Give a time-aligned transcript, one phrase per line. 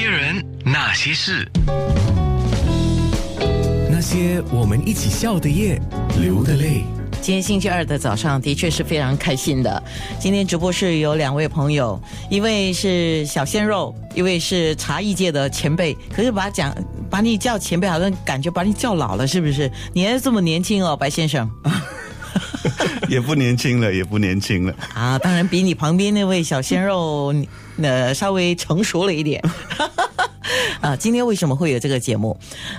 [0.00, 1.46] 些人，那些事，
[3.90, 5.78] 那些我们一起笑的夜，
[6.18, 6.84] 流的泪。
[7.20, 9.82] 今天星期二的早上的确是非常开心的。
[10.18, 12.00] 今天直播室有两位朋友，
[12.30, 15.94] 一位是小鲜肉，一位是茶艺界的前辈。
[16.10, 16.74] 可是把讲，
[17.10, 19.70] 把你叫前辈，好像感觉把你叫老了，是不是？
[19.92, 21.46] 你还这么年轻哦，白先生。
[23.08, 25.18] 也不年轻了，也不年轻了啊！
[25.18, 27.34] 当然比你旁边那位小鲜肉，
[27.80, 29.42] 呃，稍微成熟了一点。
[30.80, 32.36] 啊，今天为什么会有这个节目？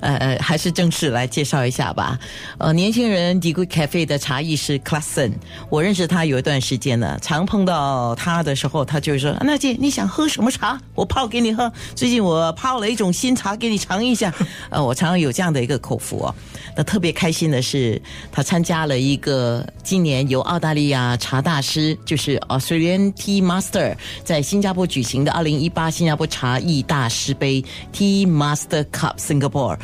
[0.00, 2.18] 呃，还是正式来介绍一下吧。
[2.58, 5.32] 呃，年轻人 Degree Cafe 的茶艺师 Classen，
[5.68, 10.80] 我认识他有一段时间了，常碰到他的时候，他就说：“娜姐，你想喝什么茶？
[10.94, 11.72] 我泡给你喝。
[11.94, 14.34] 最近我泡了一种新茶给你尝一下。
[14.70, 16.34] ”呃，我常常有这样的一个口福哦。
[16.76, 18.00] 那特别开心的是，
[18.32, 29.78] 他参加了一个今年由澳大利亚茶大师，就是 Australian Tea Master，在新加坡举行的二零一八新加坡茶艺大师杯 Tea Master Cup Singapore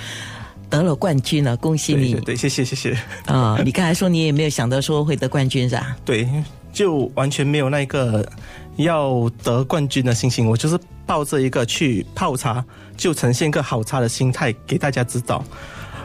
[0.69, 2.15] 得了冠军了，恭喜你！
[2.17, 2.99] 对，谢谢谢谢。
[3.27, 5.97] 啊，你刚才说你也没有想到说会得冠军是吧？
[6.05, 6.29] 对，
[6.73, 8.29] 就完全没有那个
[8.77, 12.65] 要得冠军的心情，我就是抱着一个去泡茶，
[12.97, 15.45] 就呈现个好茶的心态给大家指导，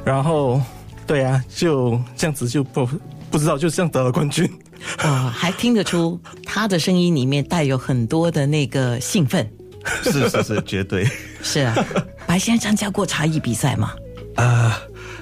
[0.06, 0.61] 然后。
[1.08, 2.83] 对啊，就这样子就不
[3.30, 4.50] 不知道，就这样得了冠军
[4.98, 5.31] 啊！
[5.31, 9.48] 还听得出他的声音里面带有很多的那个兴奋，
[10.02, 11.08] 是是是，绝对
[11.46, 11.76] 是啊！
[12.26, 13.94] 白先生参加过茶艺比赛吗？
[14.36, 14.82] 啊。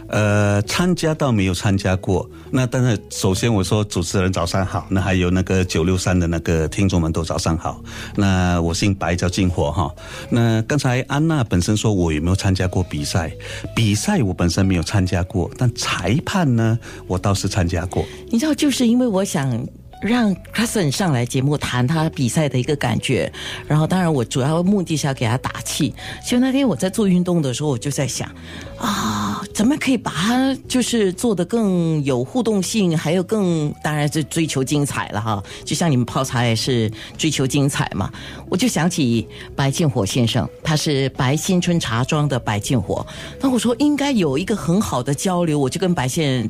[0.10, 2.30] 呃，参加倒没有参加过。
[2.52, 7.82] 那但是，首先我说主持人早上好，那还有那个九六三的那个听众们都早上好。
[8.16, 9.92] 那我姓白，叫进火哈。
[10.30, 13.32] 那刚才安娜本身说我有没有参加过比赛？
[13.76, 18.06] 比赛我本身没有参加过，但裁判呢，我倒是参加过。
[18.30, 19.66] 你知道，就是因为我想。
[20.04, 23.32] 让 Cousin 上来节目谈他比赛的一个感觉，
[23.66, 25.94] 然后当然我主要目的是要给他打气。
[26.22, 28.30] 其实那天我在做运动的时候，我就在想，
[28.78, 35.42] 啊，怎么可以把它就是做的更有互动性，还有更当然是追求精彩了哈。
[35.64, 38.12] 就像你们泡茶也是追求精彩嘛。
[38.50, 39.26] 我就想起
[39.56, 43.06] 白建火先生，他是白新春茶庄的白建火，
[43.40, 46.50] 那我说应该有一个很好的交流，我就跟白先。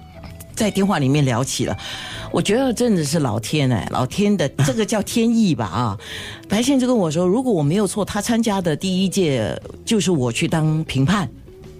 [0.56, 1.76] 在电话里面聊起了，
[2.34, 5.98] 我觉得真的是老天哎，老天的 这个叫天意吧啊！
[6.50, 9.56] 白先就跟我说，如果我没有错，他参加的第一届
[9.86, 11.30] 就是我去当评判。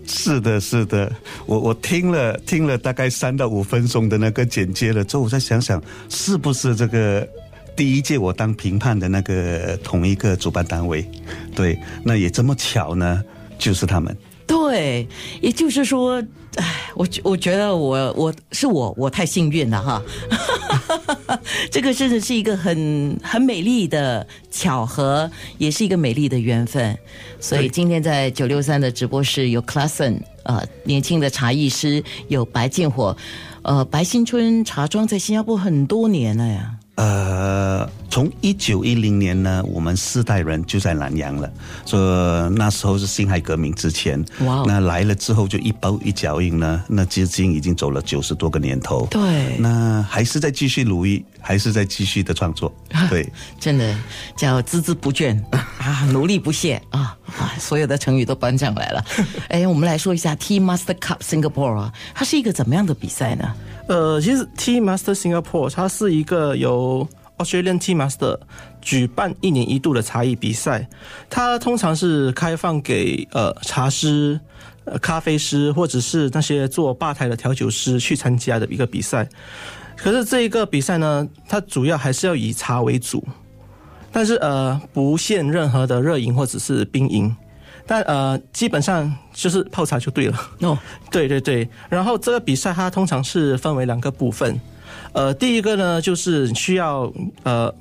[0.06, 1.12] 是的，是的，
[1.48, 7.28] 我我听了听了大概三到五分钟的那个简介了之后，我再想想是不是这个
[7.76, 11.04] 第一届我当评判的那个同一个主办单位？
[11.56, 13.24] 对，那也这么巧呢，
[13.58, 14.16] 就是他们。
[14.46, 15.08] 对，
[15.42, 16.24] 也就是说。
[16.56, 20.02] 哎，我我觉得我我是我我太幸运了哈，
[21.72, 26.98] 这个真的是一个很很美丽的巧合，也是一个美丽的缘分。
[27.40, 33.16] 所以今天在九六三的直播室有 Classen，呃，年轻的茶艺师，有白建火，
[33.64, 36.76] 呃，白新春茶庄在新加坡很多年了呀。
[36.96, 41.52] 呃，从一九一零年呢，我们四代人就在南洋了。
[41.84, 44.64] 说那时候是辛亥革命之前，哇！
[44.68, 49.08] 那来了之后就一包一脚印呢，那至今已经走了九十多个年头。
[49.10, 52.72] 对，那还是在继续努力，还是在继续的创作。
[53.10, 53.28] 对，
[53.60, 53.98] 真的
[54.38, 55.36] 叫孜孜不倦
[55.82, 57.56] 啊，努力不懈啊啊！
[57.58, 59.04] 所有的成语都搬上来了。
[59.50, 63.56] 哎，我们来说一下 T Master Cup Singapore 啊，它是一个怎么样的比赛呢？
[63.88, 67.08] 呃，其实 Tea Master Singapore 它是一个由
[67.38, 68.40] Australian Tea Master
[68.82, 70.88] 举办一年一度的茶艺比赛，
[71.30, 74.40] 它通常是开放给呃茶师、
[74.86, 79.28] 呃咖啡师或者是那些做吧台的调酒师去参加的一个比赛。
[79.96, 83.26] 可是这一个比赛呢，它主要还是要以茶为主，
[84.12, 87.36] 但是呃不限任何的热饮或者是冰饮。
[87.86, 90.40] 但呃，基本上就是泡茶就对了。
[90.60, 90.78] 哦，
[91.12, 91.68] 对对对。
[91.90, 94.58] 然后这个比赛它通常是分为两个部分。
[95.14, 97.12] 呃，第一个呢就是需要
[97.44, 97.74] 呃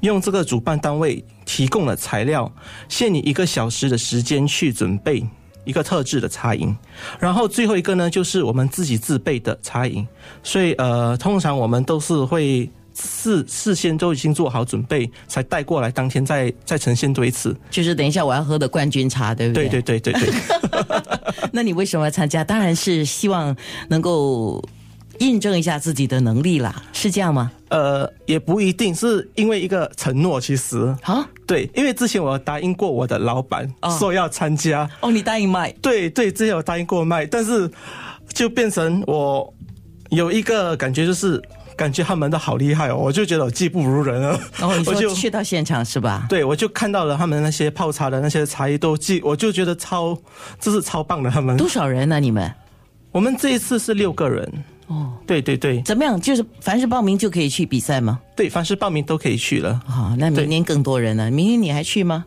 [0.00, 2.50] 用这个主办单位提供的材料，
[2.88, 5.24] 限你一个小时的时间去准备
[5.64, 6.76] 一个特制的茶饮。
[7.18, 10.06] 然后最后一个呢就是我们自己自备的茶饮。
[10.42, 12.70] 所以呃，通常我们都是会。
[13.00, 17.56] 事事先都已经做好准备，才带过来，当天再再呈现多一次。
[17.70, 19.68] 就是等一下我要喝的冠军茶，对不对？
[19.68, 20.34] 对对对对对。
[21.52, 22.42] 那你为什么要参加？
[22.42, 23.56] 当然是希望
[23.88, 24.60] 能够
[25.20, 27.50] 印证一下自己的能力啦，是这样吗？
[27.68, 34.88] 呃，也不一定是因为一个承诺，其实啊，对，因为之前我答应过我的老板说要参加。
[35.00, 35.70] 哦，你答应卖？
[35.82, 37.70] 对对，之前我答应过卖，但是
[38.32, 39.52] 就变成我
[40.10, 41.42] 有一个感觉就是。
[41.78, 44.40] 感觉他们都好厉害哦，我就觉得我技不如人了。
[44.56, 46.26] 然后你我就说去到现场是吧？
[46.28, 50.18] 对，我就看到了他们那些泡茶的那些茶艺都技，我就觉得超，
[50.58, 51.30] 这是超棒的。
[51.30, 52.18] 他们多少人呢？
[52.18, 52.52] 你们
[53.12, 54.52] 我们这一次是六个人。
[55.28, 56.18] 哦，对对对怎么样？
[56.18, 58.18] 就是凡是报名就可以去比赛吗？
[58.34, 59.78] 对，凡是报名都可以去了。
[59.86, 61.30] 好，那明年更多人了？
[61.30, 62.24] 明年你还去吗？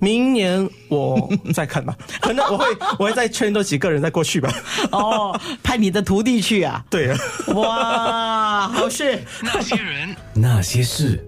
[0.00, 2.66] 明年我再看吧， 可能我会
[3.00, 4.52] 我会再圈多几个人再过去吧。
[4.92, 6.84] 哦，派你的徒弟去啊？
[6.88, 7.18] 对啊，
[7.56, 9.18] 哇，好事！
[9.42, 11.26] 那些人，那些事。